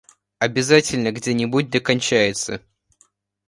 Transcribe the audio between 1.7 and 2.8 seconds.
кончается!